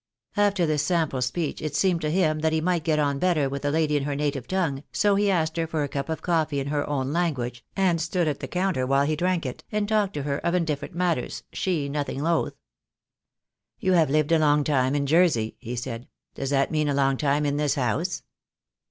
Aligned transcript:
After 0.35 0.65
this 0.65 0.81
sample 0.81 1.21
speech 1.21 1.61
it 1.61 1.75
seemed 1.75 2.01
to 2.01 2.09
him 2.09 2.39
that 2.39 2.51
he 2.51 2.59
might 2.59 2.83
get 2.83 2.97
on 2.97 3.19
better 3.19 3.47
with 3.47 3.61
the 3.61 3.69
lady 3.69 3.97
in 3.97 4.03
her 4.05 4.15
native 4.15 4.47
tongue, 4.47 4.81
so 4.91 5.13
he 5.13 5.29
asked 5.29 5.57
her 5.57 5.67
for 5.67 5.83
a 5.83 5.87
cup 5.87 6.09
of 6.09 6.23
coffee 6.23 6.59
in 6.59 6.69
her 6.69 6.89
own 6.89 7.13
language, 7.13 7.63
and 7.75 8.01
stood 8.01 8.27
at 8.27 8.39
the 8.39 8.47
counter 8.47 8.87
while 8.87 9.05
he 9.05 9.15
drank 9.15 9.45
it, 9.45 9.63
and 9.71 9.87
talked 9.87 10.15
to 10.15 10.23
her 10.23 10.39
of 10.39 10.55
indifferent 10.55 10.95
matters, 10.95 11.43
she 11.53 11.87
nothing 11.87 12.23
loth. 12.23 12.53
I 12.55 12.57
86 12.57 12.57
THE 12.57 13.85
DAY 13.85 13.89
WILL 13.91 13.91
COME. 13.91 13.93
"You 13.93 13.93
have 13.99 14.09
lived 14.09 14.31
a 14.31 14.39
long 14.39 14.63
time 14.63 14.95
in 14.95 15.05
Jersey," 15.05 15.55
he 15.59 15.75
said. 15.75 16.07
""Does 16.33 16.49
that 16.49 16.71
mean 16.71 16.89
a 16.89 16.95
long 16.95 17.15
time 17.15 17.45
in 17.45 17.57
this 17.57 17.75
house?" 17.75 18.23